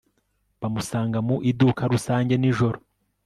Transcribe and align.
Bamusanga 0.61 1.17
mu 1.27 1.35
iduka 1.51 1.83
rusange 1.93 2.33
nijoro 2.37 2.77